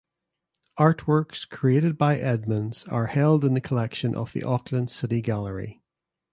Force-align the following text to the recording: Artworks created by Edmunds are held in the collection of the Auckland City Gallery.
Artworks 0.79 1.47
created 1.47 1.95
by 1.95 2.17
Edmunds 2.17 2.85
are 2.85 3.05
held 3.05 3.45
in 3.45 3.53
the 3.53 3.61
collection 3.61 4.15
of 4.15 4.33
the 4.33 4.41
Auckland 4.41 4.89
City 4.89 5.21
Gallery. 5.21 5.83